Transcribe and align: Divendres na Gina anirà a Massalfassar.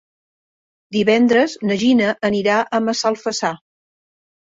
Divendres 0.95 1.53
na 1.71 1.77
Gina 1.81 2.07
anirà 2.29 2.55
a 2.63 2.81
Massalfassar. 2.87 3.53